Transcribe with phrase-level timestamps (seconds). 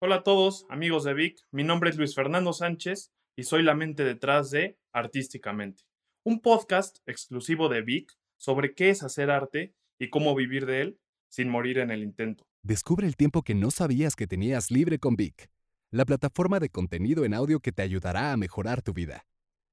[0.00, 1.40] Hola a todos, amigos de Vic.
[1.50, 5.82] Mi nombre es Luis Fernando Sánchez y soy la mente detrás de Artísticamente,
[6.22, 11.00] un podcast exclusivo de Vic sobre qué es hacer arte y cómo vivir de él
[11.28, 12.44] sin morir en el intento.
[12.62, 15.50] Descubre el tiempo que no sabías que tenías libre con Vic,
[15.90, 19.26] la plataforma de contenido en audio que te ayudará a mejorar tu vida.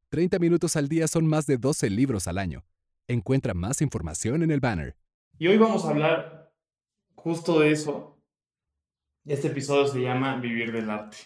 [0.10, 2.66] 30 minutos al día son más de 12 libros al año.
[3.08, 4.98] Encuentra más información en el banner.
[5.38, 6.52] Y hoy vamos a hablar
[7.14, 8.15] justo de eso.
[9.26, 11.18] Este episodio se llama Vivir del arte.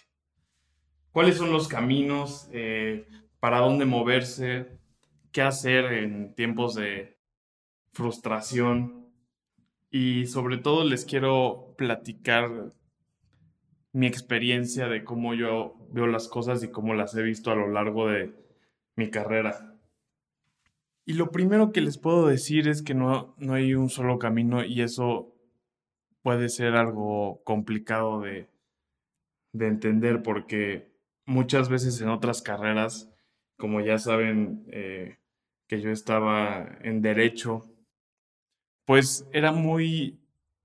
[1.12, 2.48] ¿Cuáles son los caminos?
[2.50, 3.06] Eh,
[3.40, 4.78] ¿Para dónde moverse?
[5.32, 7.18] ¿Qué hacer en tiempos de
[7.92, 9.06] frustración?
[9.90, 12.72] Y sobre todo les quiero platicar
[13.92, 17.68] mi experiencia de cómo yo veo las cosas y cómo las he visto a lo
[17.68, 18.32] largo de
[18.96, 19.76] mi carrera.
[21.04, 24.64] Y lo primero que les puedo decir es que no, no hay un solo camino
[24.64, 25.34] y eso
[26.22, 28.48] puede ser algo complicado de,
[29.52, 30.90] de entender porque
[31.26, 33.10] muchas veces en otras carreras,
[33.56, 35.18] como ya saben eh,
[35.66, 37.70] que yo estaba en derecho,
[38.84, 40.18] pues era muy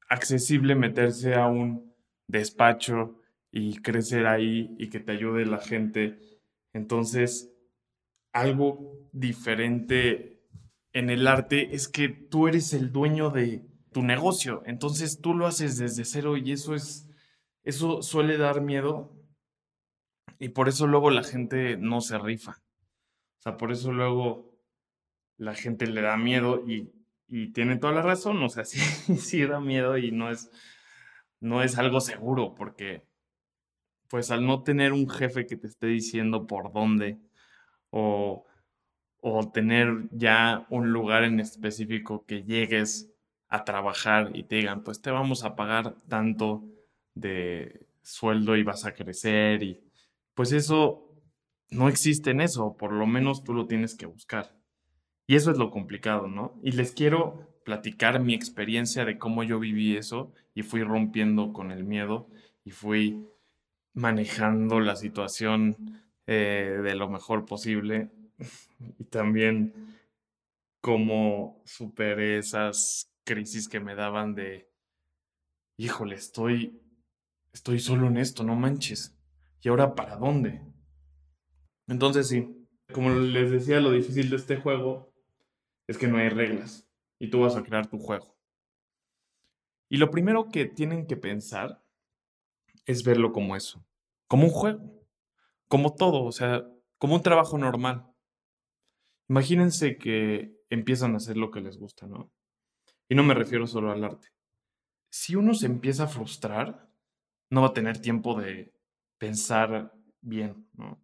[0.09, 1.93] accesible meterse a un
[2.27, 3.19] despacho
[3.51, 6.19] y crecer ahí y que te ayude la gente.
[6.73, 7.51] Entonces,
[8.33, 10.41] algo diferente
[10.91, 15.47] en el arte es que tú eres el dueño de tu negocio, entonces tú lo
[15.47, 17.09] haces desde cero y eso es
[17.63, 19.09] eso suele dar miedo
[20.37, 22.61] y por eso luego la gente no se rifa.
[23.39, 24.53] O sea, por eso luego
[25.37, 26.91] la gente le da miedo y,
[27.29, 28.79] y tiene toda la razón, o sea, sí,
[29.15, 30.51] sí da miedo y no es
[31.39, 33.07] no es algo seguro porque
[34.09, 37.17] pues al no tener un jefe que te esté diciendo por dónde
[37.91, 38.45] o,
[39.21, 43.14] o tener ya un lugar en específico que llegues
[43.55, 46.63] a trabajar y te digan, pues te vamos a pagar tanto
[47.13, 49.81] de sueldo y vas a crecer y
[50.33, 51.05] pues eso
[51.69, 54.55] no existe en eso, por lo menos tú lo tienes que buscar.
[55.27, 56.59] Y eso es lo complicado, ¿no?
[56.61, 61.71] Y les quiero platicar mi experiencia de cómo yo viví eso y fui rompiendo con
[61.71, 62.29] el miedo
[62.63, 63.25] y fui
[63.93, 68.11] manejando la situación eh, de lo mejor posible
[68.99, 69.73] y también
[70.81, 74.71] cómo superé esas crisis que me daban de,
[75.77, 76.81] híjole, estoy,
[77.51, 79.17] estoy solo en esto, no manches.
[79.61, 80.61] ¿Y ahora para dónde?
[81.87, 85.11] Entonces sí, como les decía, lo difícil de este juego
[85.87, 86.87] es que no hay reglas
[87.19, 88.35] y tú vas a crear tu juego.
[89.89, 91.83] Y lo primero que tienen que pensar
[92.85, 93.85] es verlo como eso,
[94.27, 95.07] como un juego,
[95.67, 96.65] como todo, o sea,
[96.97, 98.05] como un trabajo normal.
[99.27, 102.31] Imagínense que empiezan a hacer lo que les gusta, ¿no?
[103.09, 104.29] Y no me refiero solo al arte.
[105.11, 106.89] Si uno se empieza a frustrar,
[107.49, 108.73] no va a tener tiempo de
[109.17, 111.01] pensar bien, ¿no?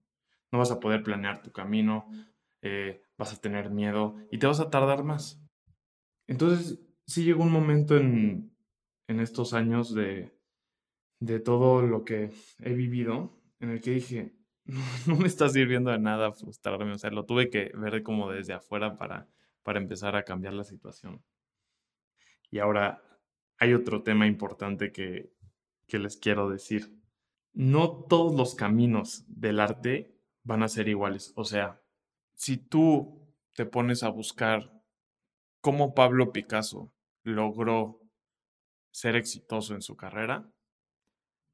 [0.52, 2.10] No vas a poder planear tu camino,
[2.62, 5.42] eh, vas a tener miedo y te vas a tardar más.
[6.28, 8.56] Entonces, sí llegó un momento en,
[9.08, 10.34] en estos años de,
[11.20, 14.36] de todo lo que he vivido en el que dije,
[15.08, 18.54] no, me está sirviendo de nada frustrarme, o sea, lo tuve que ver como desde
[18.54, 19.28] afuera para,
[19.64, 21.24] para empezar a cambiar la situación.
[22.52, 23.02] Y ahora
[23.58, 25.34] hay otro tema importante que,
[25.88, 26.94] que les quiero decir.
[27.54, 31.34] No todos los caminos del arte van a ser iguales.
[31.36, 31.82] O sea,
[32.36, 34.72] si tú te pones a buscar
[35.62, 38.02] cómo Pablo Picasso logró
[38.92, 40.50] ser exitoso en su carrera,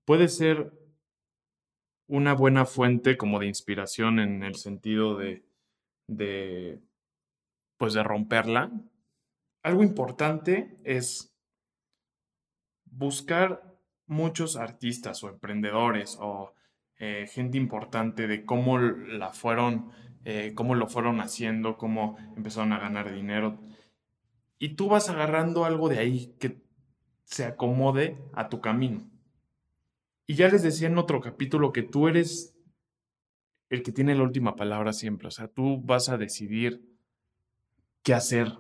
[0.06, 0.74] puede ser
[2.08, 5.44] una buena fuente como de inspiración en el sentido de,
[6.08, 6.82] de
[7.78, 8.72] pues de romperla.
[9.68, 11.36] Algo importante es
[12.86, 16.54] buscar muchos artistas o emprendedores o
[17.00, 19.92] eh, gente importante de cómo la fueron,
[20.24, 23.60] eh, cómo lo fueron haciendo, cómo empezaron a ganar dinero.
[24.58, 26.64] Y tú vas agarrando algo de ahí que
[27.26, 29.12] se acomode a tu camino.
[30.28, 32.58] Y ya les decía en otro capítulo que tú eres
[33.68, 35.28] el que tiene la última palabra siempre.
[35.28, 36.88] O sea, tú vas a decidir
[38.02, 38.54] qué hacer,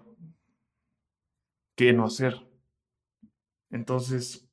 [1.77, 2.45] qué no hacer.
[3.69, 4.49] Entonces,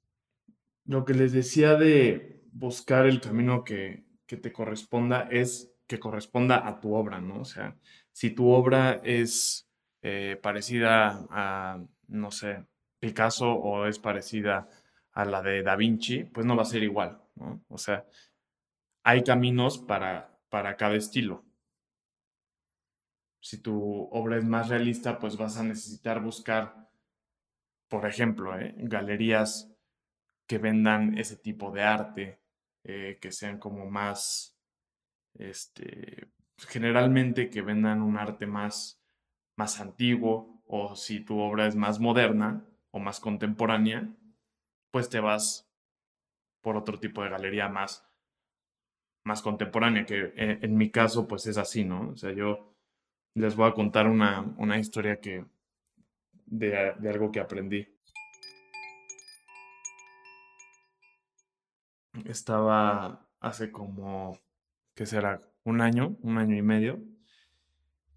[0.85, 6.67] lo que les decía de buscar el camino que, que te corresponda es que corresponda
[6.69, 7.41] a tu obra, ¿no?
[7.41, 7.77] O sea,
[8.13, 9.69] si tu obra es
[10.03, 12.65] eh, parecida a, no sé,
[13.01, 14.69] Picasso o es parecida
[15.13, 17.63] a la de Da Vinci, pues no va a ser igual, ¿no?
[17.69, 18.07] O sea,
[19.03, 21.45] hay caminos para, para cada estilo.
[23.41, 26.84] Si tu obra es más realista, pues vas a necesitar buscar,
[27.89, 28.75] por ejemplo, ¿eh?
[28.79, 29.71] galerías
[30.49, 32.41] que vendan ese tipo de arte,
[32.85, 34.57] eh, que sean como más,
[35.35, 36.29] este,
[36.59, 39.01] generalmente que vendan un arte más,
[39.57, 44.09] más antiguo o si tu obra es más moderna o más contemporánea,
[44.91, 45.69] pues te vas
[46.63, 48.07] por otro tipo de galería más,
[49.25, 52.11] más contemporánea, que en, en mi caso pues es así, ¿no?
[52.11, 52.75] O sea, yo
[53.35, 55.45] les voy a contar una, una historia que,
[56.59, 57.87] de, algo que aprendí.
[62.25, 64.39] Estaba hace como,
[64.95, 65.41] ¿qué será?
[65.65, 67.03] Un año, un año y medio,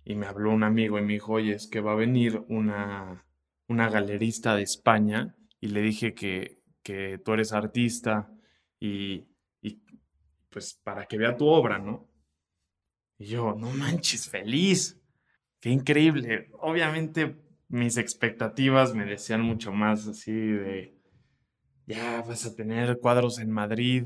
[0.06, 3.26] y me habló un amigo y me dijo, oye, es que va a venir una,
[3.68, 8.32] una galerista de España, y le dije que, que tú eres artista
[8.80, 9.28] y,
[9.62, 9.82] y
[10.50, 12.08] pues para que vea tu obra, ¿no?
[13.18, 15.02] Y yo, no manches, feliz.
[15.60, 16.50] Qué increíble.
[16.60, 20.98] Obviamente mis expectativas me decían mucho más así de,
[21.86, 24.06] ya vas a tener cuadros en Madrid.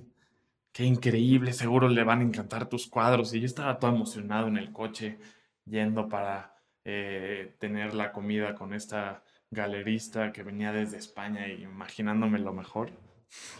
[0.72, 3.34] Qué increíble, seguro le van a encantar tus cuadros.
[3.34, 5.20] Y yo estaba todo emocionado en el coche
[5.66, 6.56] yendo para
[6.86, 12.92] eh, tener la comida con esta galerista que venía desde España y imaginándome lo mejor.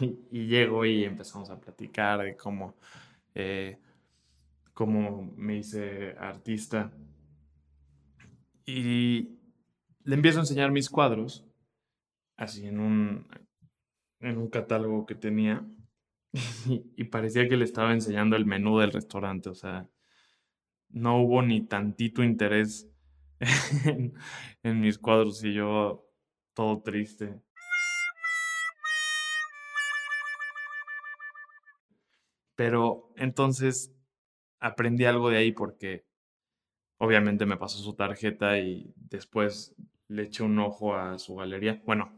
[0.30, 2.76] y, llego y empezamos a platicar de cómo,
[3.34, 3.78] eh,
[4.72, 6.92] cómo me hice artista.
[8.64, 9.41] Y
[10.04, 11.44] le empiezo a enseñar mis cuadros,
[12.36, 13.26] así en un,
[14.20, 15.64] en un catálogo que tenía,
[16.96, 19.88] y, parecía que le estaba enseñando el menú del restaurante, o sea,
[20.88, 22.88] no hubo ni tantito interés
[23.86, 24.14] en,
[24.62, 26.06] en mis cuadros y yo
[26.54, 27.40] todo triste.
[32.54, 33.94] Pero entonces
[34.60, 36.04] aprendí algo de ahí porque
[36.98, 39.74] obviamente me pasó su tarjeta y después
[40.12, 41.82] le eché un ojo a su galería.
[41.84, 42.12] Bueno,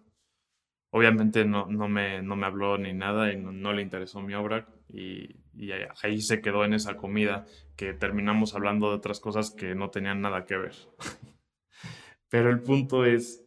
[0.91, 4.67] obviamente no, no, me, no me habló ni nada y no, le interesó mi obra
[4.88, 7.46] y, y, ahí se quedó en esa comida
[7.76, 10.75] que terminamos hablando de otras cosas que no tenían nada que ver.
[12.29, 13.44] Pero el punto es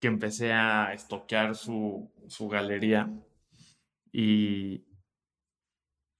[0.00, 3.10] que empecé a estoquear su, su galería
[4.12, 4.84] y,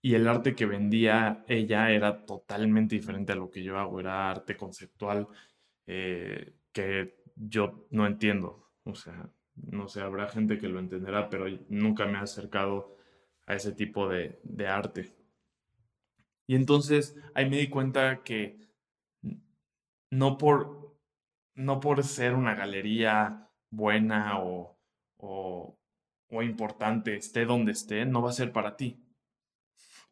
[0.02, 4.30] y el arte que vendía ella era totalmente diferente a lo que yo hago, era
[4.30, 5.28] arte conceptual
[5.86, 8.70] eh, que yo no entiendo.
[8.84, 12.96] O sea, no sé, habrá gente que lo entenderá, pero nunca me ha acercado
[13.46, 15.14] a ese tipo de, arte.
[16.46, 18.58] Y entonces ahí me di cuenta que
[20.10, 20.98] no por,
[21.54, 24.78] no por ser una galería buena o,
[25.16, 25.78] o,
[26.28, 29.00] o, importante, esté donde esté, no va a ser para ti.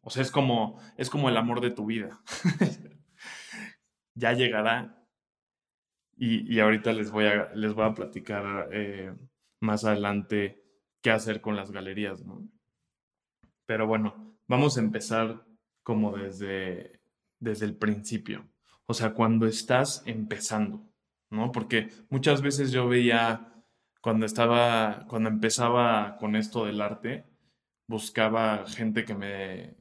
[0.01, 2.19] O sea, es como, es como el amor de tu vida.
[4.15, 5.02] ya llegará
[6.15, 9.13] y, ahorita les voy a, les voy a platicar eh,
[9.59, 10.63] más adelante
[11.01, 12.47] qué hacer con las galerías, ¿no?
[13.65, 15.45] Pero bueno, vamos a empezar
[15.83, 17.01] como desde,
[17.39, 18.47] desde el principio.
[18.85, 20.87] O sea, cuando estás empezando,
[21.29, 21.51] ¿no?
[21.51, 23.53] Porque muchas veces yo veía,
[24.01, 27.25] cuando estaba, cuando empezaba con esto del arte,
[27.87, 29.75] buscaba gente que me,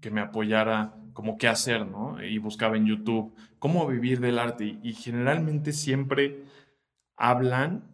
[0.00, 2.22] que me apoyara como qué hacer, ¿no?
[2.22, 6.44] Y buscaba en YouTube cómo vivir del arte y, generalmente siempre
[7.16, 7.90] hablan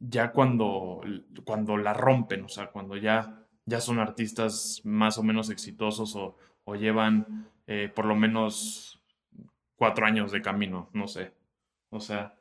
[0.00, 1.02] ya cuando,
[1.44, 6.36] cuando la rompen, o sea, cuando ya, ya son artistas más o menos exitosos o,
[6.74, 9.00] llevan eh, por lo menos
[9.76, 11.32] cuatro años de camino, no sé.
[11.90, 12.34] O sea,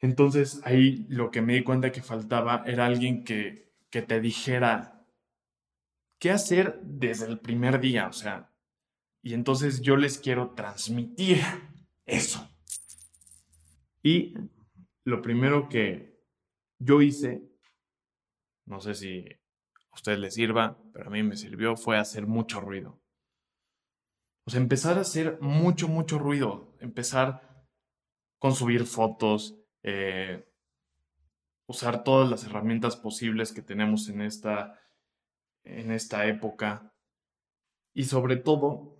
[0.00, 4.99] entonces ahí lo que me di cuenta que faltaba era alguien que, que te dijera
[6.20, 8.52] qué hacer desde el primer día, o sea,
[9.22, 11.40] y entonces yo les quiero transmitir
[12.06, 12.48] eso.
[14.02, 14.34] Y
[15.04, 16.22] lo primero que
[16.78, 17.42] yo hice,
[18.66, 19.24] no sé si
[19.90, 23.00] a ustedes les sirva, pero a mí me sirvió, fue hacer mucho ruido.
[24.46, 26.74] O sea, empezar a hacer mucho, mucho ruido.
[26.80, 27.66] Empezar
[28.38, 30.48] con subir fotos, eh,
[31.66, 34.79] usar todas las herramientas posibles que tenemos en esta,
[35.64, 36.94] en esta época.
[37.92, 38.98] Y sobre todo,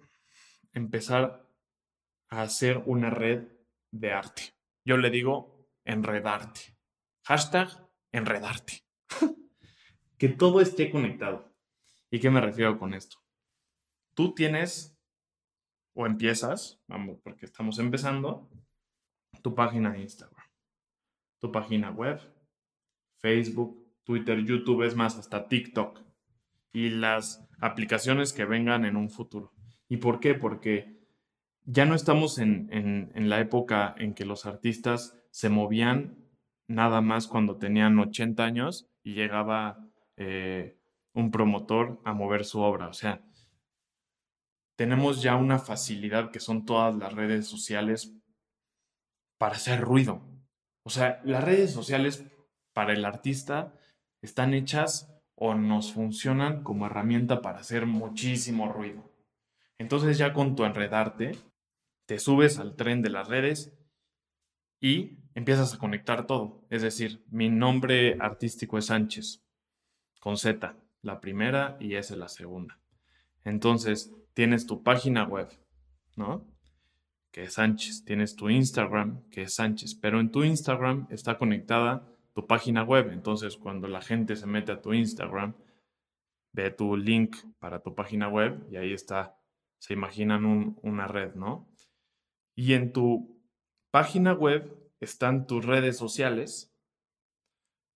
[0.73, 1.49] empezar
[2.29, 3.49] a hacer una red
[3.91, 4.55] de arte.
[4.85, 6.77] Yo le digo enredarte.
[7.25, 7.69] Hashtag
[8.13, 8.85] enredarte.
[10.19, 11.53] que todo esté conectado.
[12.11, 13.19] ¿Y qué me refiero con esto?
[14.15, 14.97] Tú tienes
[15.95, 18.51] o empiezas, vamos, porque estamos empezando,
[19.43, 20.47] tu página de Instagram,
[21.39, 22.21] tu página web,
[23.19, 26.10] Facebook, Twitter, YouTube, es más, hasta TikTok
[26.73, 29.53] y las aplicaciones que vengan en un futuro.
[29.89, 30.35] ¿Y por qué?
[30.35, 31.01] Porque
[31.65, 36.17] ya no estamos en, la época en que los artistas se movían
[36.67, 39.79] nada más cuando tenían 80 años y llegaba
[40.17, 40.79] eh,
[41.13, 42.89] un promotor a mover su obra.
[42.89, 43.23] O sea,
[44.77, 48.17] tenemos ya una facilidad que son todas las redes sociales
[49.39, 50.23] para hacer ruido.
[50.83, 52.25] O sea, las redes sociales
[52.73, 53.75] para el artista
[54.23, 59.11] están hechas o nos funcionan como herramienta para hacer muchísimo ruido.
[59.79, 61.33] Entonces ya con tu enredarte,
[62.05, 63.73] te subes al tren de las redes
[64.81, 66.67] y empiezas a conectar todo.
[66.69, 69.43] Es decir, mi nombre artístico es Sánchez,
[70.21, 72.79] con Z, la primera y S la segunda.
[73.43, 75.49] Entonces, tienes tu página web,
[76.17, 76.47] ¿no?
[77.31, 78.05] Que es Sánchez.
[78.05, 79.95] Tienes tu Instagram, que es Sánchez.
[79.95, 83.11] Pero en tu Instagram está conectada tu página web.
[83.13, 85.55] Entonces, cuando la gente se mete a tu Instagram,
[86.53, 89.39] ve tu link para tu página web y ahí está,
[89.79, 91.69] se imaginan una red, ¿no?
[92.55, 93.41] Y en tu
[93.91, 96.75] página web están tus redes sociales,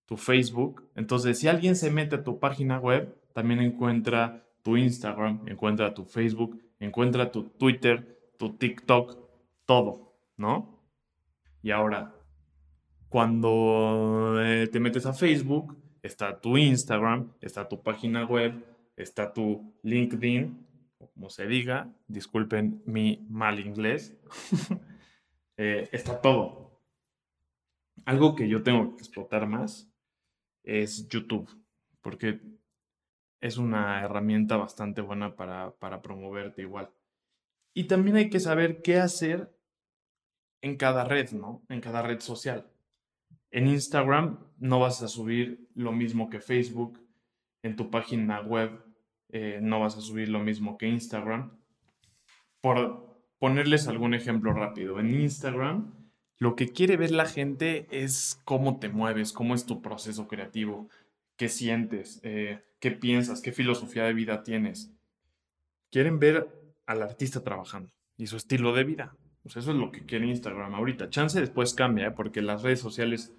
[0.05, 0.89] tu Facebook.
[0.95, 6.05] Entonces, si alguien se mete a tu página web, también encuentra tu Instagram, encuentra tu
[6.05, 9.17] Facebook, encuentra tu Twitter, tu TikTok,
[9.65, 10.81] todo, ¿no?
[11.61, 12.14] Y ahora,
[13.15, 18.61] cuando eh, te metes a Facebook, está tu Instagram, está tu página web,
[18.97, 20.67] está tu LinkedIn,
[21.13, 24.17] como se diga, disculpen mi mal inglés,
[25.57, 26.81] eh, está todo.
[28.03, 29.89] Algo que yo tengo que explotar más
[30.65, 31.49] es YouTube,
[32.01, 32.41] porque
[33.39, 36.91] es una herramienta bastante buena para, para promoverte igual.
[37.73, 39.57] Y también hay que saber qué hacer
[40.61, 41.63] en cada red, ¿no?
[41.69, 42.74] En cada red social.
[43.55, 46.99] En Instagram no vas a subir lo mismo que Facebook.
[47.63, 48.83] En tu página web
[49.29, 51.57] eh, no vas a subir lo mismo que Instagram.
[52.59, 55.93] Por ponerles algún ejemplo rápido, en Instagram
[56.37, 60.89] lo que quiere ver la gente es cómo te mueves, cómo es tu proceso creativo,
[61.37, 64.91] qué sientes, eh, qué piensas, qué filosofía de vida tienes.
[65.91, 69.15] Quieren ver al artista trabajando y su estilo de vida.
[69.43, 71.09] Pues eso es lo que quiere Instagram ahorita.
[71.09, 72.11] Chance después cambia, ¿eh?
[72.11, 73.33] porque las redes sociales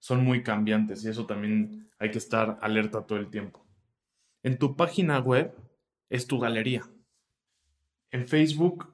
[0.00, 3.64] son muy cambiantes y eso también hay que estar alerta todo el tiempo.
[4.42, 5.54] En tu página web
[6.08, 6.82] es tu galería.
[8.10, 8.92] En Facebook,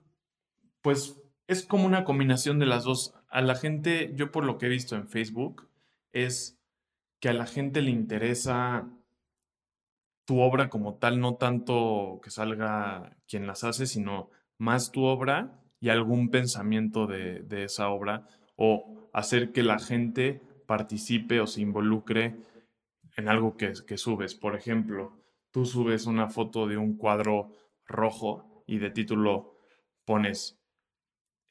[0.83, 3.15] pues es como una combinación de las dos.
[3.29, 5.69] A la gente, yo por lo que he visto en Facebook,
[6.13, 6.59] es
[7.21, 8.89] que a la gente le interesa
[10.25, 15.63] tu obra como tal, no tanto que salga quien las hace, sino más tu obra
[15.79, 21.61] y algún pensamiento de, de esa obra o hacer que la gente participe o se
[21.61, 22.37] involucre
[23.17, 24.35] en algo que, que subes.
[24.35, 25.13] Por ejemplo,
[25.51, 27.53] tú subes una foto de un cuadro
[27.87, 29.57] rojo y de título
[30.05, 30.61] pones,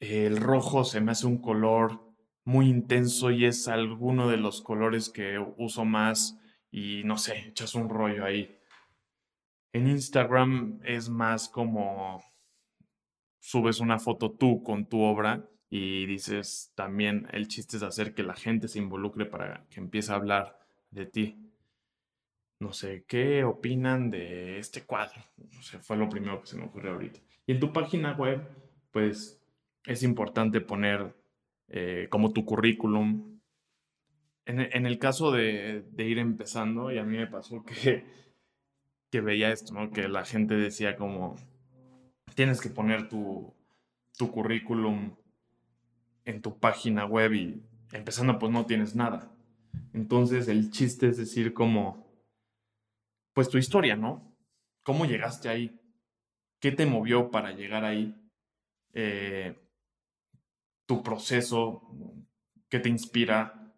[0.00, 2.00] el rojo se me hace un color
[2.44, 6.38] muy intenso y es alguno de los colores que uso más
[6.70, 8.58] y no sé, echas un rollo ahí.
[9.72, 12.22] En Instagram es más como
[13.40, 18.22] subes una foto tú con tu obra y dices también el chiste es hacer que
[18.22, 20.58] la gente se involucre para que empiece a hablar
[20.90, 21.38] de ti.
[22.58, 25.20] No sé, ¿qué opinan de este cuadro?
[25.36, 27.20] No sé, fue lo primero que se me ocurrió ahorita.
[27.46, 28.48] Y en tu página web,
[28.92, 29.42] pues
[29.84, 31.14] es importante poner
[31.68, 33.40] eh, como tu currículum.
[34.46, 38.04] En, el caso de, ir empezando, y a mí me pasó que,
[39.10, 39.90] que veía esto, ¿no?
[39.90, 41.34] Que la gente decía como,
[42.36, 43.52] tienes que poner tu,
[44.16, 45.16] tu currículum
[46.26, 49.32] en tu página web y empezando pues no tienes nada.
[49.94, 52.06] Entonces el chiste es decir como,
[53.32, 54.36] pues tu historia, ¿no?
[54.82, 55.80] ¿Cómo llegaste ahí?
[56.60, 58.14] ¿Qué te movió para llegar ahí?
[58.92, 59.56] Eh,
[60.86, 61.82] tu proceso,
[62.68, 63.74] ¿qué te inspira?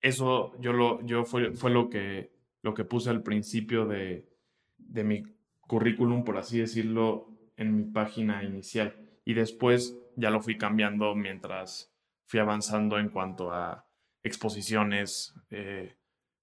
[0.00, 4.28] Eso yo lo, yo fue, fue lo, que, lo que puse al principio de,
[4.78, 5.22] de mi
[5.60, 8.94] currículum, por así decirlo, en mi página inicial.
[9.24, 11.92] Y después ya lo fui cambiando mientras
[12.26, 13.86] fui avanzando en cuanto a
[14.22, 15.96] exposiciones, eh,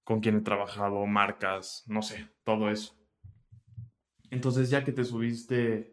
[0.04, 2.96] con quién he trabajado, marcas, no sé, todo eso.
[4.30, 5.92] Entonces ya que te subiste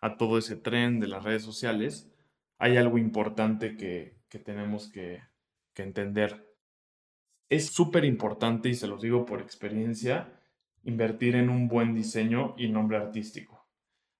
[0.00, 2.10] a todo ese tren de las redes sociales,
[2.58, 5.22] hay algo importante que, tenemos que,
[5.74, 6.54] que entender.
[7.48, 10.40] Es súper importante, y se los digo por experiencia,
[10.84, 13.57] invertir en un buen diseño y nombre artístico.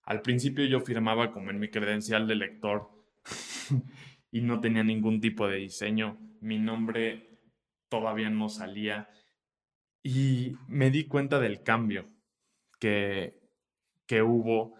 [0.08, 2.88] Al principio yo firmaba como en mi credencial de lector
[4.32, 6.16] y no tenía ningún tipo de diseño.
[6.40, 7.28] Mi nombre
[7.90, 9.10] todavía no salía
[10.02, 12.08] y me di cuenta del cambio
[12.80, 13.38] que,
[14.06, 14.76] que hubo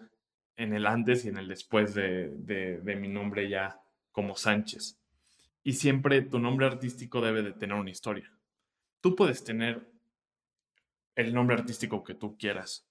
[0.57, 3.79] en el antes y en el después de, de, mi nombre ya
[4.11, 4.99] como Sánchez.
[5.63, 8.31] Y siempre tu nombre artístico debe de tener una historia.
[8.99, 9.91] Tú puedes tener
[11.13, 12.88] el nombre artístico que tú quieras.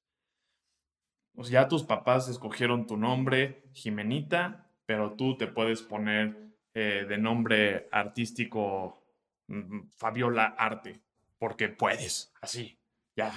[1.39, 6.37] O sea, ya tus papás escogieron tu nombre, Jimenita, pero tú te puedes poner
[6.75, 9.05] eh, de nombre artístico
[9.47, 11.01] mm, Fabiola Arte,
[11.39, 12.77] porque puedes, así,
[13.15, 13.33] ya.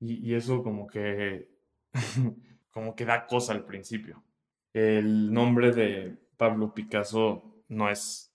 [0.00, 1.48] Y, eso como que,
[2.72, 4.24] como que da cosa al principio.
[4.72, 8.34] El nombre de Pablo Picasso no es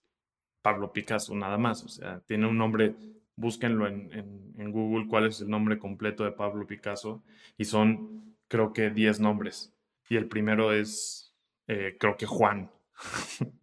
[0.62, 2.96] Pablo Picasso nada más, o sea, tiene un nombre
[3.36, 7.24] búsquenlo en, Google cuál es el nombre completo de Pablo Picasso
[7.58, 9.74] y son creo que 10 nombres.
[10.10, 11.26] Y el primero es
[11.68, 12.72] eh, creo que Juan.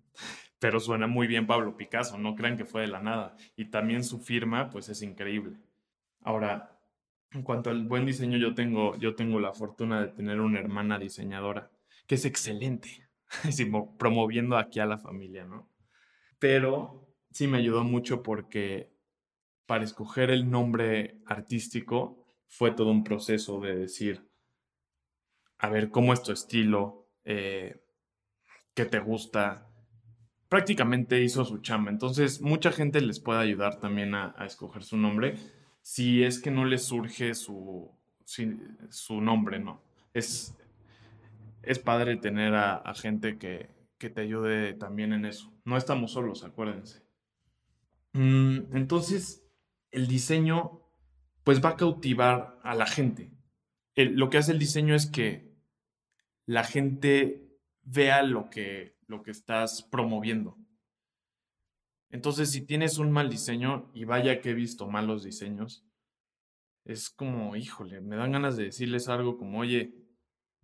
[0.59, 3.37] Pero suena muy bien Pablo Picasso, no crean que fue de la nada.
[3.57, 5.57] Y también su firma pues es increíble.
[6.21, 6.79] Ahora,
[7.33, 10.99] en cuanto al buen diseño, yo tengo, yo tengo la fortuna de tener una hermana
[10.99, 11.71] diseñadora,
[12.07, 13.09] que es excelente,
[13.99, 15.69] promoviendo aquí a la familia, ¿no?
[16.39, 18.93] Pero sí me ayudó mucho porque
[19.67, 24.29] para escoger el nombre artístico fue todo un proceso de decir,
[25.63, 27.07] a ver, ¿cómo es tu estilo?
[27.25, 27.81] Eh,
[28.75, 29.71] ¿Qué te gusta?
[30.49, 31.93] Prácticamente hizo su chamba.
[31.93, 35.37] Entonces, mucha gente les puede ayudar también a, escoger su nombre
[35.81, 39.81] si es que no les surge su, su nombre, ¿no?
[40.13, 40.57] Es,
[41.63, 45.53] es padre tener a, gente que, que, te ayude también en eso.
[45.65, 47.05] No estamos solos, acuérdense.
[48.15, 49.45] Mm, entonces,
[49.93, 50.81] el diseño
[51.45, 53.31] pues va a cautivar a la gente.
[53.95, 55.52] lo que hace el diseño es que
[56.47, 60.57] la gente vea lo que, lo que estás promoviendo.
[62.11, 65.87] Entonces, si tienes un mal diseño, y vaya que he visto malos diseños,
[66.85, 69.95] es como, híjole, me dan ganas de decirles algo como, oye,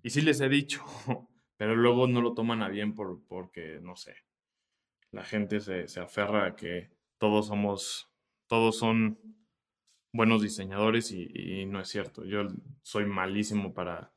[0.02, 0.85] y sí les he dicho,
[1.56, 4.16] pero luego no lo toman a bien por, porque, no sé,
[5.11, 8.08] la gente se, se aferra a que todos somos
[8.49, 9.18] todos son
[10.12, 12.25] buenos diseñadores y, no es cierto.
[12.25, 12.49] Yo
[12.82, 14.12] soy malísimo para,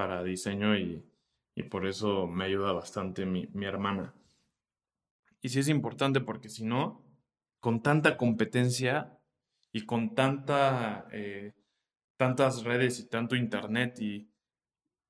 [0.00, 1.04] para diseño y,
[1.70, 4.14] por eso me ayuda bastante mi, hermana.
[5.42, 7.04] Y sí es importante porque si no,
[7.60, 9.20] con tanta competencia
[9.70, 11.52] y con tanta, eh,
[12.16, 14.32] tantas redes y tanto internet y,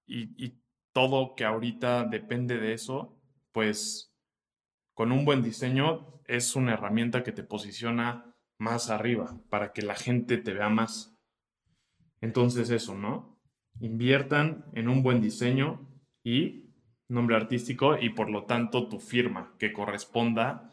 [0.09, 0.61] y
[0.93, 3.17] todo que ahorita depende de eso,
[3.53, 4.13] pues
[4.95, 9.95] con un buen diseño es una herramienta que te posiciona más arriba, para que la
[9.95, 11.17] gente te vea más.
[12.21, 13.30] Entonces eso, ¿no?
[13.81, 15.89] Inviertan en un buen diseño
[16.23, 16.71] y
[17.09, 20.73] nombre artístico y por lo tanto tu firma que corresponda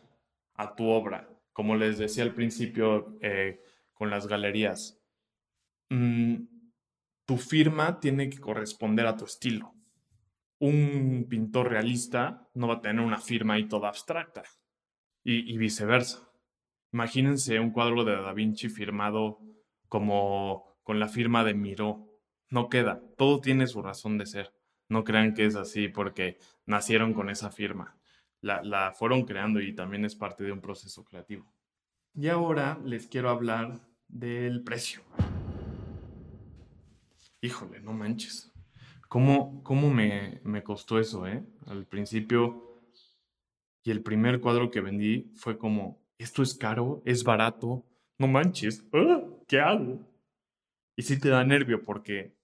[0.54, 1.30] a tu obra.
[1.54, 3.62] Como les decía al principio eh,
[3.93, 5.02] con las galerías,
[5.89, 6.36] mm,
[7.26, 9.74] tu firma tiene que corresponder a tu estilo.
[10.60, 14.43] Un pintor realista no va a tener una firma ahí toda abstracta
[15.24, 16.28] y viceversa.
[16.93, 19.39] Imagínense un cuadro de Da Vinci firmado
[19.89, 22.07] como con la firma de Miró.
[22.49, 23.01] No queda.
[23.17, 24.53] Todo tiene su razón de ser.
[24.89, 27.97] No crean que es así porque nacieron con esa firma.
[28.41, 31.45] La, la fueron creando y también es parte de un proceso creativo.
[32.13, 35.01] Y ahora les quiero hablar del precio.
[37.41, 38.51] Híjole, no manches.
[39.07, 41.43] ¿Cómo, cómo me, me, costó eso, eh?
[41.67, 42.81] Al principio,
[43.83, 47.86] y el primer cuadro que vendí fue como, esto es caro, es barato,
[48.17, 49.21] no manches, ¡ah!
[49.47, 49.99] ¿qué hago?
[50.95, 52.36] Y sí te da nervio porque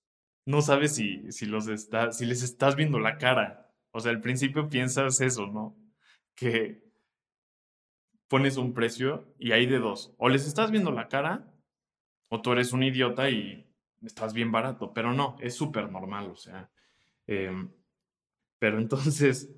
[0.45, 3.71] no sabes si, si, los está, si les estás viendo la cara.
[3.91, 5.77] O sea, al principio piensas eso, ¿no?
[6.35, 6.83] Que
[8.27, 10.13] pones un precio y hay de dos.
[10.17, 11.53] O les estás viendo la cara
[12.29, 14.93] o tú eres un idiota y estás bien barato.
[14.93, 16.71] Pero no, es súper normal, o sea.
[17.27, 17.71] Em,
[18.59, 19.53] pero entonces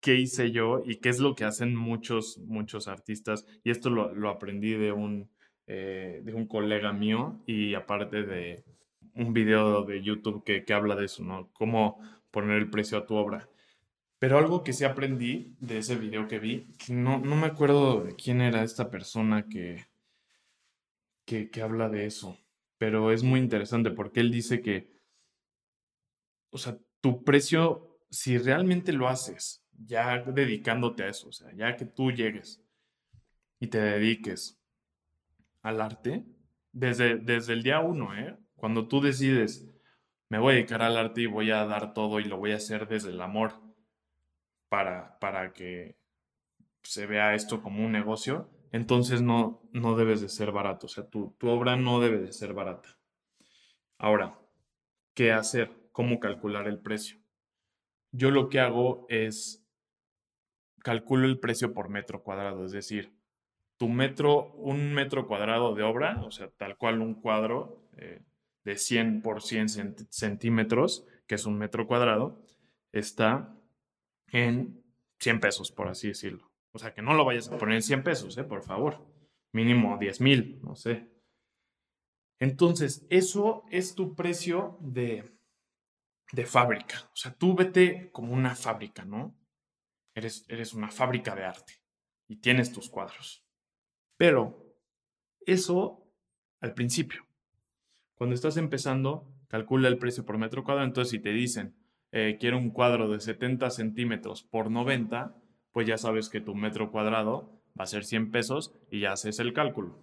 [0.00, 3.46] qué hice yo y qué es lo que hacen muchos, muchos artistas.
[3.64, 5.30] Y esto lo, aprendí de un,
[5.66, 8.64] eh, de un colega mío y aparte de
[9.14, 11.50] un video de YouTube que, habla de eso, ¿no?
[11.52, 12.00] Cómo
[12.30, 13.48] poner el precio a tu obra.
[14.18, 18.14] Pero algo que sí aprendí de ese video que vi, no, no me acuerdo de
[18.14, 19.86] quién era esta persona que,
[21.24, 22.38] que, que habla de eso,
[22.78, 24.90] pero es muy interesante porque él dice que,
[26.50, 31.76] o sea, tu precio, si realmente lo haces ya dedicándote a eso, o sea, ya
[31.76, 32.62] que tú llegues
[33.60, 34.58] y te dediques
[35.62, 36.24] al arte,
[36.72, 38.36] desde, desde el día uno, ¿eh?
[38.64, 39.70] Cuando tú decides,
[40.30, 42.56] me voy a dedicar al arte y voy a dar todo y lo voy a
[42.56, 43.52] hacer desde el amor
[44.70, 45.98] para, para que
[46.82, 51.06] se vea esto como un negocio, entonces no, no debes de ser barato, o sea,
[51.10, 52.88] tu, tu obra no debe de ser barata.
[53.98, 54.38] Ahora,
[55.12, 55.70] ¿qué hacer?
[55.92, 57.18] ¿Cómo calcular el precio?
[58.12, 59.62] Yo lo que hago es
[60.78, 63.14] calculo el precio por metro cuadrado, es decir,
[63.76, 68.22] tu metro, un metro cuadrado de obra, o sea, tal cual un cuadro, eh,
[68.64, 69.68] de 100 por 100
[70.10, 72.42] centímetros, que es un metro cuadrado,
[72.92, 73.56] está
[74.28, 74.82] en
[75.20, 76.50] 100 pesos, por así decirlo.
[76.72, 78.44] O sea, que no lo vayas a poner en 100 pesos, ¿eh?
[78.44, 79.06] por favor.
[79.52, 81.08] Mínimo 10 mil, no sé.
[82.40, 85.38] Entonces, eso es tu precio de,
[86.32, 87.08] de fábrica.
[87.12, 89.38] O sea, tú vete como una fábrica, ¿no?
[90.16, 91.74] Eres, eres una fábrica de arte
[92.28, 93.46] y tienes tus cuadros.
[94.16, 94.76] Pero
[95.46, 96.04] eso
[96.60, 97.24] al principio.
[98.14, 100.86] Cuando estás empezando, calcula el precio por metro cuadrado.
[100.86, 101.74] Entonces, si te dicen,
[102.12, 105.34] eh, quiero un cuadro de 70 centímetros por 90,
[105.72, 109.40] pues ya sabes que tu metro cuadrado va a ser 100 pesos y ya haces
[109.40, 109.98] el cálculo.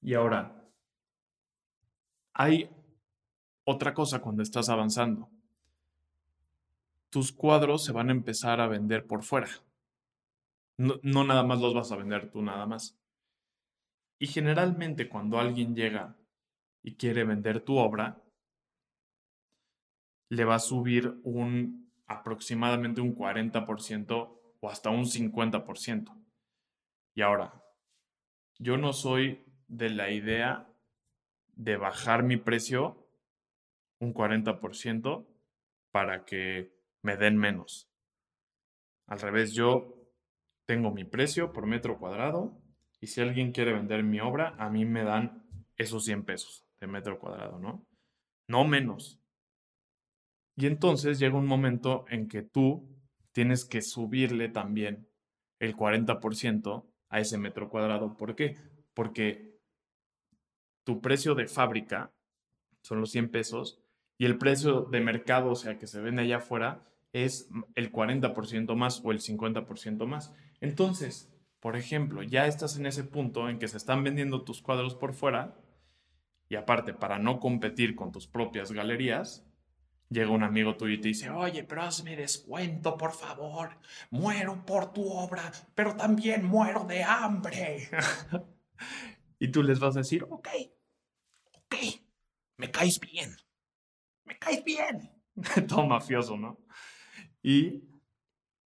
[0.00, 0.64] Y ahora,
[2.32, 2.70] hay
[3.64, 5.28] otra cosa cuando estás avanzando.
[7.10, 9.48] Tus cuadros se van a empezar a vender por fuera.
[10.76, 12.96] No, no, nada más los vas a vender tú nada más.
[14.20, 16.16] Y generalmente cuando alguien llega
[16.88, 18.24] y quiere vender tu obra,
[20.30, 26.18] le va a subir un aproximadamente un 40% o hasta un 50%.
[27.14, 27.62] Y ahora,
[28.58, 30.66] yo no soy de la idea
[31.52, 33.06] de bajar mi precio
[34.00, 35.26] un 40%
[35.90, 36.72] para que
[37.02, 37.90] me den menos.
[39.06, 40.08] Al revés, yo
[40.64, 42.58] tengo mi precio por metro cuadrado
[42.98, 45.46] y si alguien quiere vender mi obra, a mí me dan
[45.76, 47.86] esos 100 pesos de metro cuadrado, ¿no?
[48.48, 49.20] No menos.
[50.56, 52.88] Y entonces llega un momento en que tú
[53.32, 55.08] tienes que subirle también
[55.60, 58.16] el 40% a ese metro cuadrado.
[58.16, 58.56] ¿Por qué?
[58.94, 59.58] Porque
[60.84, 62.12] tu precio de fábrica
[62.82, 63.80] son los 100 pesos
[64.18, 68.74] y el precio de mercado, o sea, que se vende allá afuera, es el 40%
[68.74, 70.34] más o el 50% más.
[70.60, 74.94] Entonces, por ejemplo, ya estás en ese punto en que se están vendiendo tus cuadros
[74.94, 75.56] por fuera
[76.48, 79.46] y aparte, para no competir con tus propias galerías,
[80.08, 83.78] llega un amigo tuyo y te dice, oye, pero hazme descuento, por favor.
[84.10, 87.88] Muero por tu obra, pero también muero de hambre.
[89.38, 90.48] y tú les vas a decir, ok,
[91.52, 91.74] ok,
[92.56, 93.36] me caes bien,
[94.24, 95.10] me caes bien.
[95.68, 96.58] Todo mafioso, ¿no?
[97.42, 97.84] Y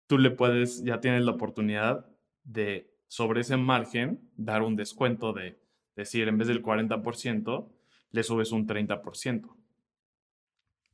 [0.07, 2.07] tú le puedes, ya tienes la oportunidad
[2.45, 5.60] de, sobre ese margen, dar un descuento de
[6.01, 7.69] decir, en vez del 40%,
[8.11, 9.57] le subes un 30%.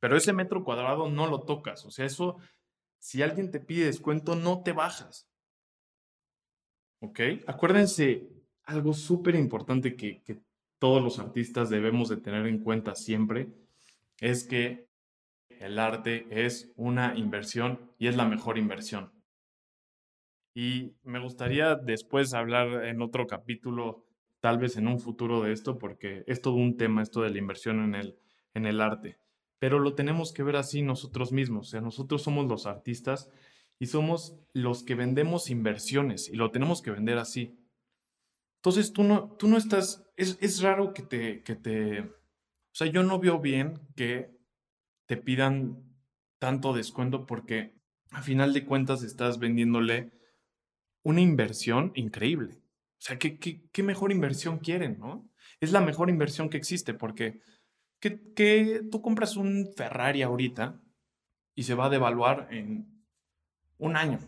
[0.00, 1.84] Pero ese metro cuadrado no lo tocas.
[1.86, 2.36] O sea, eso,
[2.98, 5.28] si alguien te pide descuento, no te bajas.
[7.00, 7.20] ¿Ok?
[7.46, 8.28] Acuérdense
[8.64, 10.40] algo súper importante que, que
[10.78, 13.48] todos los artistas debemos de tener en cuenta siempre,
[14.20, 14.86] es que
[15.48, 19.12] el arte es una inversión y es la mejor inversión.
[20.54, 24.05] Y me gustaría después hablar en otro capítulo
[24.40, 27.38] tal vez en un futuro de esto, porque es todo un tema esto de la
[27.38, 28.18] inversión en el,
[28.54, 29.18] en el arte.
[29.58, 31.68] Pero lo tenemos que ver así nosotros mismos.
[31.68, 33.30] O sea, nosotros somos los artistas
[33.78, 37.58] y somos los que vendemos inversiones y lo tenemos que vender así.
[38.56, 42.86] Entonces tú no, tú no estás, es, es raro que te, que te, o sea,
[42.86, 44.36] yo no veo bien que
[45.06, 45.84] te pidan
[46.38, 47.76] tanto descuento porque
[48.10, 50.12] a final de cuentas estás vendiéndole
[51.02, 52.60] una inversión increíble.
[53.06, 55.30] Sea, ¿qué, qué, mejor inversión quieren, no?
[55.60, 57.38] Es la mejor inversión que existe porque
[58.00, 60.82] que, tú compras un Ferrari ahorita
[61.54, 63.06] y se va a devaluar en
[63.78, 64.18] un año.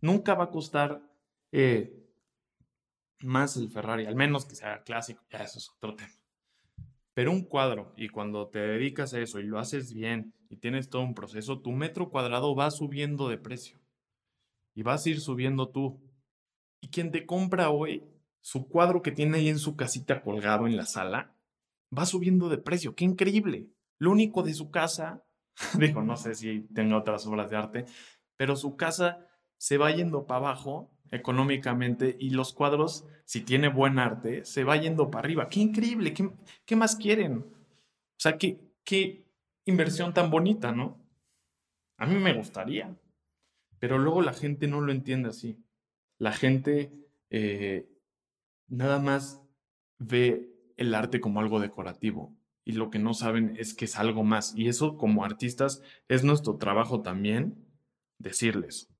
[0.00, 1.00] Nunca va a costar
[1.52, 2.04] eh,
[3.20, 6.10] más el Ferrari, al menos que sea clásico, ya eso es otro tema.
[7.14, 10.90] Pero un cuadro, y cuando te dedicas a eso y lo haces bien y tienes
[10.90, 13.78] todo un proceso, tu metro cuadrado va subiendo de precio.
[14.74, 16.09] Y vas a ir subiendo tú.
[16.90, 18.04] Quien te compra hoy,
[18.40, 21.34] su cuadro que tiene ahí en su casita colgado en la sala,
[21.96, 22.94] va subiendo de precio.
[22.94, 23.68] ¡Qué increíble!
[23.98, 25.24] Lo único de su casa,
[25.78, 27.84] digo, no sé si tenga otras obras de arte,
[28.36, 29.26] pero su casa
[29.58, 34.76] se va yendo para abajo económicamente y los cuadros, si tiene buen arte, se va
[34.76, 35.48] yendo para arriba.
[35.48, 36.14] ¡Qué increíble!
[36.14, 36.30] ¿Qué,
[36.64, 37.38] qué más quieren?
[37.38, 39.26] O sea, qué, qué
[39.64, 40.98] inversión tan bonita, ¿no?
[41.98, 42.96] A mí me gustaría,
[43.78, 45.62] pero luego la gente no lo entiende así
[46.20, 46.92] la gente
[47.30, 47.88] eh,
[48.68, 49.42] nada más
[49.98, 54.22] ve el arte como algo decorativo y lo que no saben es que es algo
[54.22, 54.54] más.
[54.54, 57.66] Y eso como artistas es nuestro trabajo también
[58.18, 58.94] decirles,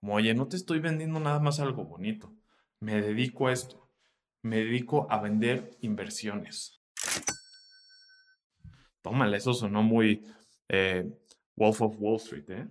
[0.00, 2.36] como, oye, no te estoy vendiendo nada más algo bonito,
[2.78, 3.90] me dedico a esto,
[4.42, 6.82] me dedico a vender inversiones.
[9.00, 10.26] Tómale, eso sonó muy
[10.68, 11.10] eh,
[11.56, 12.68] Wolf of Wall Street, ¿eh?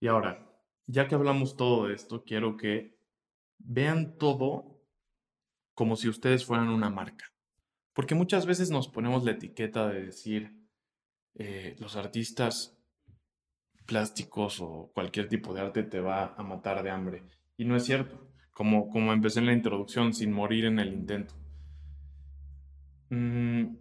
[0.00, 0.49] Y ahora,
[0.90, 2.98] ya que hablamos todo de esto, quiero que
[3.58, 4.82] vean todo
[5.74, 7.32] como si ustedes fueran una marca.
[7.92, 10.52] Porque muchas veces nos ponemos la etiqueta de decir,
[11.34, 12.76] eh, los artistas
[13.86, 17.22] plásticos o cualquier tipo de arte te va a matar de hambre.
[17.56, 21.34] Y no es cierto, como, como empecé en la introducción, sin morir en el intento.
[23.10, 23.76] Mm,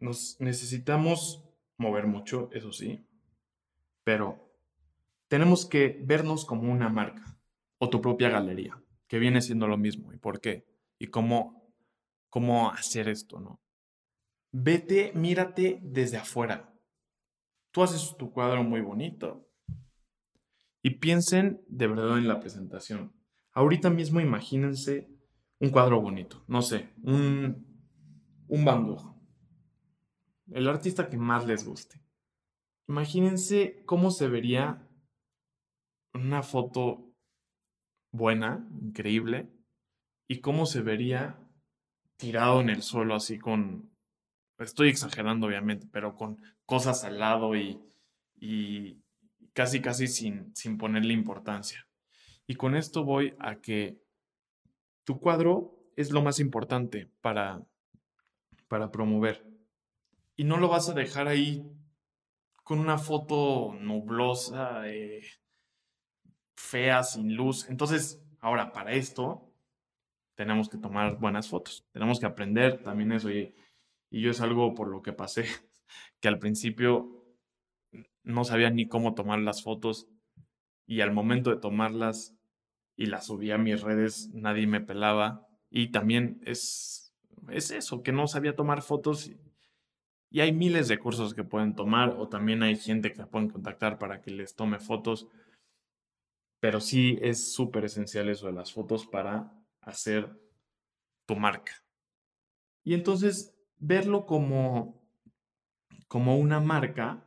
[0.00, 1.44] nos necesitamos
[1.76, 3.06] mover mucho, eso sí,
[4.04, 4.51] pero
[5.32, 7.38] tenemos que vernos como una marca
[7.78, 10.12] o tu propia galería, que viene siendo lo mismo.
[10.12, 10.66] ¿Y por qué?
[10.98, 11.72] Y cómo,
[12.28, 13.58] cómo hacer esto, ¿no?
[14.50, 16.70] Vete, mírate desde afuera.
[17.70, 19.48] Tú haces tu cuadro muy bonito.
[20.82, 23.14] Y piensen de verdad en la presentación.
[23.52, 25.08] Ahorita mismo imagínense
[25.60, 27.66] un cuadro bonito, no sé, un,
[28.48, 28.94] un Van.
[30.50, 32.04] El artista que más les guste.
[32.86, 34.86] Imagínense cómo se vería
[36.14, 37.12] una foto
[38.10, 39.48] buena, increíble,
[40.28, 41.38] y cómo se vería
[42.16, 43.90] tirado en el suelo así con,
[44.58, 47.80] estoy exagerando obviamente, pero con cosas al lado y,
[48.36, 49.02] y
[49.52, 51.86] casi casi sin, sin ponerle importancia.
[52.46, 53.98] Y con esto voy a que
[55.04, 57.62] tu cuadro es lo más importante para,
[58.68, 59.46] para promover.
[60.36, 61.64] Y no lo vas a dejar ahí
[62.64, 65.22] con una foto nublosa, eh,
[66.56, 67.68] fea, sin luz.
[67.68, 69.52] Entonces, ahora para esto
[70.34, 71.84] tenemos que tomar buenas fotos.
[71.92, 73.30] Tenemos que aprender también eso.
[73.30, 73.54] Y,
[74.10, 75.44] y yo es algo por lo que pasé,
[76.20, 77.24] que al principio
[78.22, 80.08] no sabía ni cómo tomar las fotos
[80.86, 82.34] y al momento de tomarlas
[82.96, 85.46] y las subí a mis redes, nadie me pelaba.
[85.70, 87.14] Y también es,
[87.48, 89.32] es eso, que no sabía tomar fotos
[90.32, 93.98] y hay miles de cursos que pueden tomar o también hay gente que pueden contactar
[93.98, 95.28] para que les tome fotos.
[96.62, 100.30] Pero sí es súper esencial eso de las fotos para hacer
[101.26, 101.72] tu marca.
[102.84, 105.02] Y entonces verlo como,
[106.06, 107.26] como una marca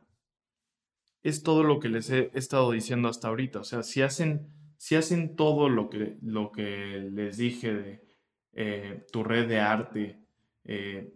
[1.22, 3.60] es todo lo que les he estado diciendo hasta ahorita.
[3.60, 8.06] O sea, si hacen, si hacen todo lo que, lo que les dije de
[8.54, 10.18] eh, tu red de arte,
[10.64, 11.12] eh,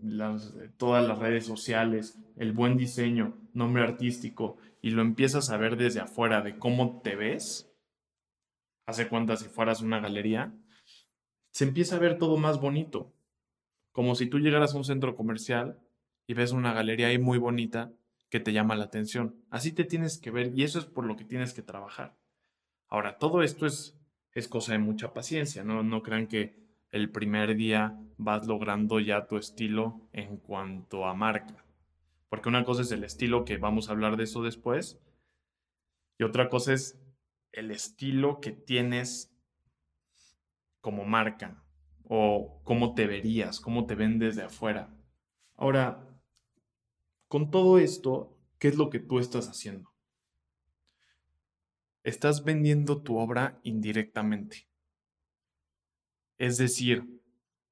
[0.77, 6.01] todas las redes sociales, el buen diseño, nombre artístico, y lo empiezas a ver desde
[6.01, 7.70] afuera de cómo te ves,
[8.91, 10.53] hace cuenta si fueras una galería,
[11.51, 13.13] se empieza a ver todo más bonito.
[13.93, 15.81] Como si tú llegaras a un centro comercial
[16.27, 17.93] y ves una galería ahí muy bonita
[18.29, 19.35] que te llama la atención.
[19.51, 22.17] Así te tienes que ver y eso es por lo que tienes que trabajar.
[22.89, 23.99] Ahora, todo esto es,
[24.33, 25.83] es cosa de mucha paciencia, ¿no?
[25.83, 26.55] No crean que
[26.91, 31.65] el primer día vas logrando ya tu estilo en cuanto a marca.
[32.29, 35.01] Porque una cosa es el estilo, que vamos a hablar de eso después,
[36.19, 37.01] y otra cosa es
[37.53, 39.33] el estilo que tienes
[40.81, 41.63] como marca
[42.05, 44.93] o cómo te verías, cómo te ven desde afuera.
[45.55, 46.07] Ahora,
[47.29, 49.93] con todo esto, ¿qué es lo que tú estás haciendo?
[52.03, 54.69] Estás vendiendo tu obra indirectamente.
[56.39, 57.21] Es decir,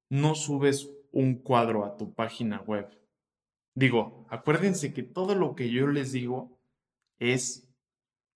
[0.09, 2.87] no subes un cuadro a tu página web.
[3.73, 6.59] Digo, acuérdense que todo lo que yo les digo
[7.17, 7.68] es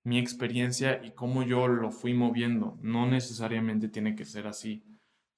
[0.03, 2.77] mi experiencia y cómo yo lo fui moviendo.
[2.81, 4.83] No necesariamente tiene que ser así,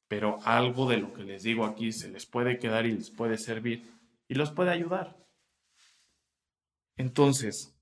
[0.08, 3.38] pero algo de lo que les digo aquí se les puede quedar y les puede
[3.38, 3.92] servir
[4.28, 5.18] y los puede ayudar.
[6.98, 7.76] Entonces,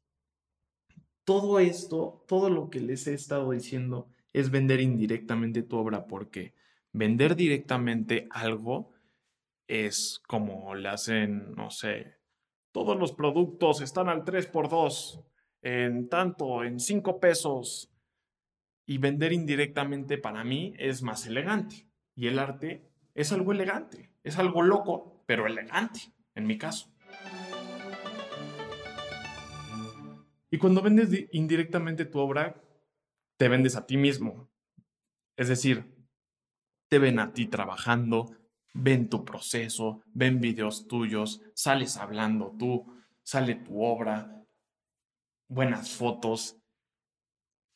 [1.23, 6.53] todo esto, todo lo que les he estado diciendo es vender indirectamente tu obra porque
[6.91, 8.91] vender directamente algo
[9.67, 12.17] es como le hacen, no sé,
[12.71, 15.23] todos los productos están al 3x2,
[15.63, 17.89] en tanto, en 5 pesos.
[18.85, 21.87] Y vender indirectamente para mí es más elegante.
[22.15, 26.01] Y el arte es algo elegante, es algo loco, pero elegante,
[26.35, 26.93] en mi caso.
[30.51, 32.61] Y cuando vendes indirectamente tu obra,
[33.37, 34.49] te vendes a ti mismo.
[35.35, 35.95] Es decir,
[36.89, 38.35] te ven a ti trabajando,
[38.73, 42.85] ven tu proceso, ven videos tuyos, sales hablando tú,
[43.23, 44.42] sale tu obra,
[45.53, 46.57] buenas fotos,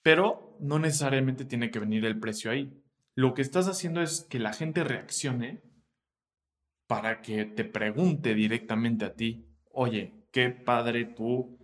[0.02, 2.84] pero no necesariamente tiene que venir el precio ahí.
[3.16, 5.62] Lo que estás haciendo es que la gente reaccione
[6.88, 11.58] para que te pregunte directamente a ti, oye, qué padre tu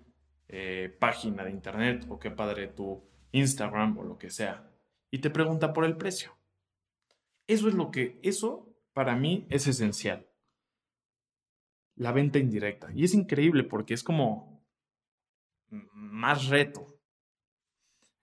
[0.47, 4.69] eh, página de internet o qué padre tu Instagram o lo que sea.
[5.10, 6.38] Y te pregunta por el precio.
[7.47, 10.28] Eso es lo que, eso para mí es esencial.
[11.95, 12.89] La venta indirecta.
[12.93, 14.53] Y es increíble porque es como
[15.93, 16.97] más reto.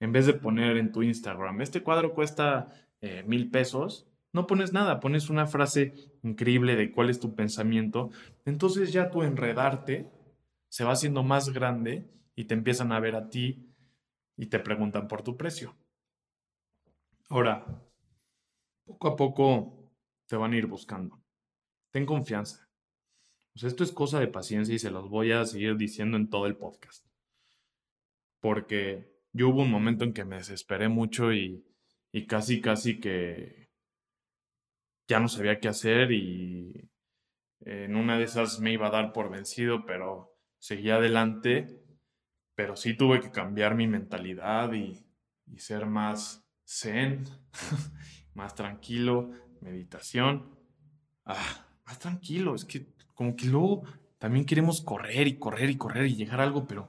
[0.01, 2.69] En vez de poner en tu Instagram, este cuadro cuesta
[3.01, 8.11] eh, mil pesos, No pones nada, pones una frase increíble de cuál es tu pensamiento.
[8.45, 10.09] Entonces ya tu enredarte
[10.69, 13.75] se va haciendo más grande y te empiezan a ver a ti
[14.37, 15.75] y te preguntan por tu precio.
[17.29, 17.67] Ahora,
[18.85, 19.91] poco a poco
[20.27, 21.21] te van a ir buscando.
[21.91, 22.69] Ten confianza.
[23.53, 26.47] Pues esto es cosa de paciencia y se los voy a seguir diciendo en todo
[26.47, 27.10] el podcast.
[28.41, 31.65] Porque yo hubo un momento en que me desesperé mucho y,
[32.13, 33.71] y casi, casi que
[35.09, 36.89] ya no sabía qué hacer y
[37.61, 41.83] en una de esas me iba a dar por vencido, pero seguí adelante,
[42.55, 45.05] pero sí tuve que cambiar mi mentalidad y,
[45.57, 47.25] ser más zen,
[48.35, 50.59] más tranquilo, meditación.
[51.25, 53.83] Ah, más tranquilo, es que como que luego
[54.19, 56.89] también queremos correr y correr y correr y llegar a algo, pero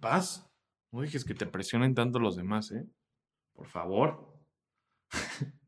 [0.00, 0.50] paz.
[0.92, 2.86] No dejes que te presionen tanto los demás, ¿eh?
[3.52, 4.32] Por favor.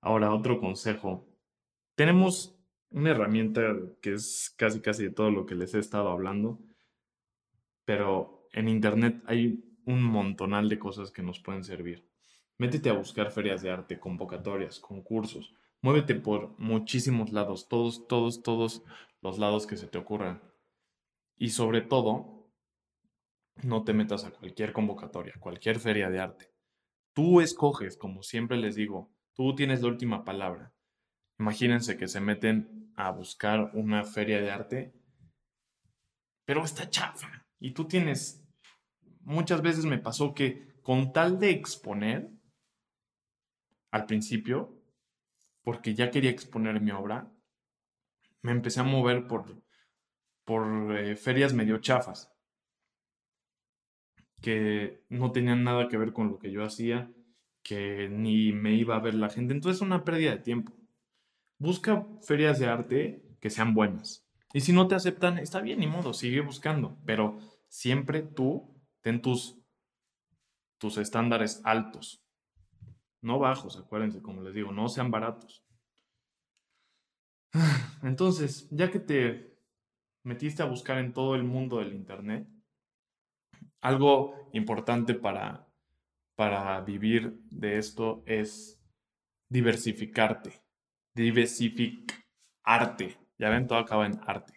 [0.00, 1.26] Ahora, otro consejo.
[1.94, 2.58] Tenemos
[2.90, 6.60] una herramienta que es casi casi de todo lo que les he estado hablando,
[7.84, 12.06] pero en Internet hay un montonal de cosas que nos pueden servir.
[12.58, 15.54] Métete a buscar ferias de arte, convocatorias, concursos.
[15.80, 18.82] Muévete por muchísimos lados, todos, todos, todos
[19.22, 20.42] los lados que se te ocurran.
[21.36, 22.37] Y sobre todo,
[23.62, 26.52] no te metas a cualquier convocatoria, cualquier feria de arte.
[27.12, 30.74] Tú escoges, como siempre les digo, Tú tienes la última palabra.
[31.38, 34.92] Imagínense que se meten a buscar una feria de arte,
[36.44, 37.46] pero está chafa.
[37.60, 38.44] Y tú tienes,
[39.20, 42.32] muchas veces me pasó que con tal de exponer,
[43.92, 44.82] al principio,
[45.62, 47.32] porque ya quería exponer mi obra,
[48.42, 49.62] me empecé a mover por,
[50.44, 52.34] por eh, ferias medio chafas,
[54.40, 57.10] que no tenían nada que ver con lo que yo hacía
[57.68, 59.52] que ni me iba a ver la gente.
[59.52, 60.72] Entonces es una pérdida de tiempo.
[61.58, 64.26] Busca ferias de arte que sean buenas.
[64.54, 66.96] Y si no te aceptan, está bien, ni modo, sigue buscando.
[67.04, 69.58] Pero siempre tú ten tus,
[70.78, 72.24] tus estándares altos.
[73.20, 75.62] No bajos, acuérdense, como les digo, no sean baratos.
[78.02, 79.58] Entonces, ya que te
[80.22, 82.48] metiste a buscar en todo el mundo del Internet,
[83.80, 85.68] algo importante para
[86.38, 88.80] para vivir de esto es
[89.48, 90.62] diversificarte,
[91.12, 93.18] diversificarte.
[93.36, 94.54] Ya ven, todo acaba en arte.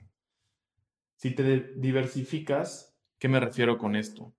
[1.15, 4.35] Si te diversificas, ¿qué me refiero con esto?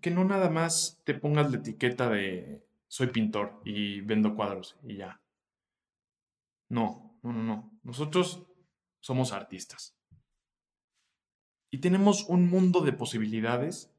[0.00, 4.96] Que no nada más te pongas la etiqueta de soy pintor y vendo cuadros y
[4.96, 5.20] ya.
[6.70, 7.78] No, no, no, no.
[7.82, 8.46] Nosotros
[9.00, 9.97] somos artistas.
[11.70, 13.92] Y tenemos un mundo de posibilidades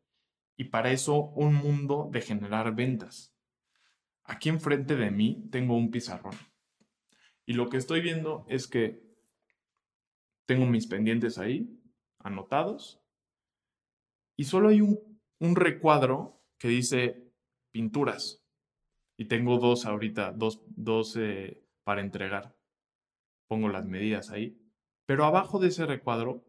[0.58, 3.34] y para eso un mundo de generar ventas.
[4.24, 6.36] Aquí enfrente de mí tengo un pizarrón
[7.50, 9.02] y lo que estoy viendo es que
[10.46, 11.68] tengo mis pendientes ahí,
[12.20, 13.02] anotados,
[14.38, 17.34] y solo hay un, recuadro que dice
[17.72, 18.46] pinturas.
[19.18, 22.56] Y tengo dos ahorita, dos, dos eh, para entregar.
[23.48, 24.56] Pongo las medidas ahí.
[25.08, 26.46] Pero abajo de ese recuadro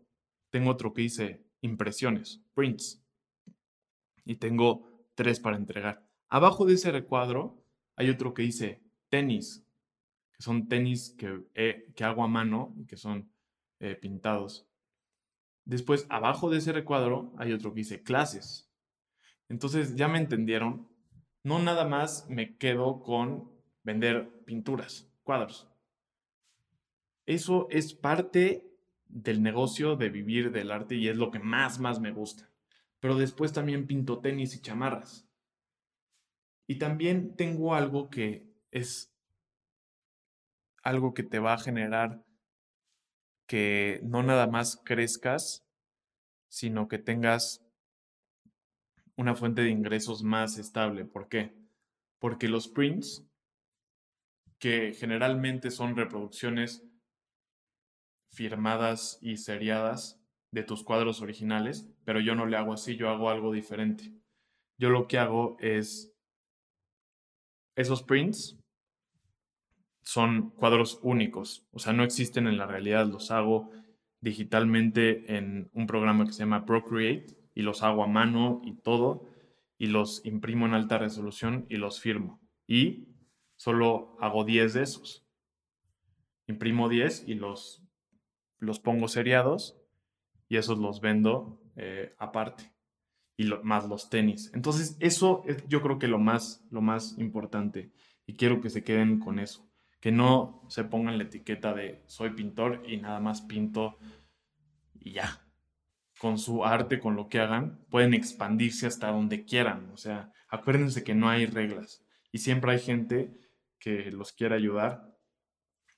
[0.51, 3.03] tengo otro que dice impresiones, prints
[4.25, 6.07] y tengo tres para entregar.
[6.29, 7.65] Abajo de ese recuadro
[7.97, 9.67] hay otro que dice tenis,
[10.33, 13.31] que son tenis que, que hago a mano y que son
[13.81, 14.67] eh, pintados.
[15.65, 18.71] Después, abajo de ese recuadro hay otro que dice clases.
[19.49, 20.89] Entonces, ya me entendieron.
[21.43, 23.51] No nada más me quedo con
[23.83, 25.69] vender pinturas, cuadros.
[27.27, 28.70] Eso es parte
[29.13, 32.51] del negocio de vivir del arte y es lo que más, más me gusta
[33.01, 35.27] pero después también pinto tenis y chamarras.
[36.67, 39.13] Y también tengo algo que es
[40.83, 42.25] algo que te va a generar
[43.47, 45.67] que no nada más crezcas,
[46.49, 47.67] sino que tengas
[49.17, 51.05] una fuente de ingresos más estable.
[51.05, 51.55] ¿Por qué?
[52.19, 53.27] Porque los prints,
[54.59, 56.85] que generalmente son reproducciones
[58.31, 60.21] firmadas y seriadas,
[60.53, 64.13] de tus cuadros originales, pero yo no le hago así, yo hago algo diferente.
[64.79, 66.13] Yo lo que hago es,
[67.77, 68.59] esos prints
[70.03, 73.71] son cuadros únicos, o sea, no existen en la realidad, los hago
[74.21, 79.27] digitalmente en un programa que se llama Procreate y los hago a mano y todo,
[79.79, 82.41] y los imprimo en alta resolución y los firmo.
[82.67, 83.09] Y
[83.57, 85.27] solo hago 10 de esos.
[86.47, 87.83] Imprimo 10 y los,
[88.61, 89.77] los pongo seriados
[90.49, 92.73] y esos los vendo eh, aparte.
[93.37, 94.51] Y más los tenis.
[94.55, 97.91] Entonces, eso es yo creo que lo más, lo más importante.
[98.27, 99.67] Y quiero que se queden con eso.
[99.99, 103.97] Que no se pongan la etiqueta de soy pintor y nada más pinto
[104.99, 105.47] y ya.
[106.19, 109.91] Con su arte, con lo que hagan, pueden expandirse hasta donde quieran.
[109.93, 112.05] O sea, acuérdense que no hay reglas.
[112.31, 113.41] Y siempre hay gente
[113.79, 115.17] que los quiere ayudar.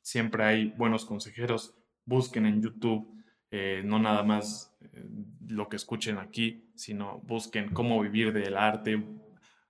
[0.01, 1.75] Siempre hay buenos consejeros.
[2.05, 3.09] Busquen en YouTube,
[3.51, 5.05] eh, no nada más eh,
[5.49, 9.05] lo que escuchen aquí, sino busquen cómo vivir del arte,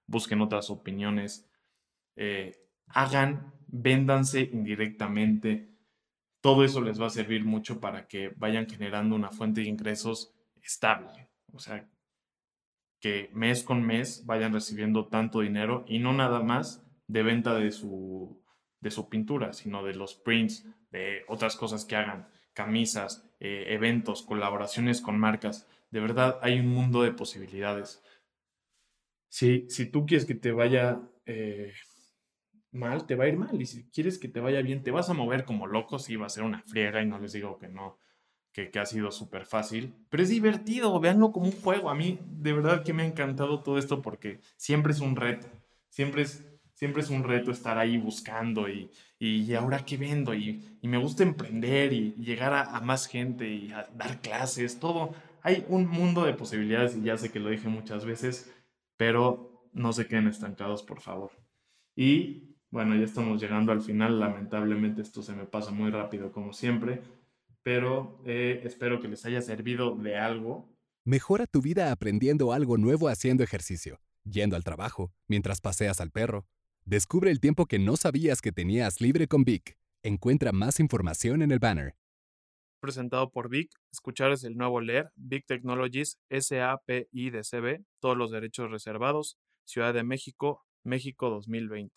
[0.06, 1.48] busquen otras opiniones,
[2.16, 2.56] eh,
[2.86, 5.68] hagan, véndanse indirectamente.
[6.40, 10.34] Todo eso les va a servir mucho para que vayan generando una fuente de ingresos
[10.62, 11.30] estable.
[11.52, 11.88] O sea,
[13.00, 17.72] que mes con mes vayan recibiendo tanto dinero y no nada más de venta de
[17.72, 18.41] su,
[18.82, 24.22] de su pintura, sino de los prints, de otras cosas que hagan, camisas, eh, eventos,
[24.22, 25.66] colaboraciones con marcas.
[25.90, 28.02] De verdad, hay un mundo de posibilidades.
[29.28, 31.72] Si, si tú quieres que te vaya eh,
[32.72, 33.60] mal, te va a ir mal.
[33.60, 35.98] Y si quieres que te vaya bien, te vas a mover como loco.
[35.98, 37.98] Sí, va a ser una friega y no les digo que no,
[38.52, 39.94] que, que ha sido súper fácil.
[40.10, 41.88] Pero es divertido, véanlo como un juego.
[41.88, 45.46] A mí, de verdad que me ha encantado todo esto porque siempre es un reto.
[45.88, 46.51] Siempre es
[46.82, 50.98] siempre es un reto estar ahí buscando y, y ahora qué vendo y, y, me
[50.98, 55.14] gusta emprender y, llegar a, más gente y a dar clases, todo.
[55.42, 58.52] Hay un mundo de posibilidades y ya sé que lo dije muchas veces,
[58.96, 61.30] pero no se queden estancados, por favor.
[61.94, 66.52] Y bueno, ya estamos llegando al final, lamentablemente esto se me pasa muy rápido como
[66.52, 67.00] siempre,
[67.62, 70.68] pero eh, espero que les haya servido de algo.
[71.04, 76.44] Mejora tu vida aprendiendo algo nuevo haciendo ejercicio, yendo al trabajo, mientras paseas al perro
[76.84, 79.78] Descubre el tiempo que no sabías que tenías libre con Vic.
[80.02, 81.94] Encuentra más información en el banner.
[82.80, 88.32] Presentado por Vic, escuchar es el nuevo leer, Vic Technologies SAPI de CB, todos los
[88.32, 91.94] derechos reservados, Ciudad de México, México 2020.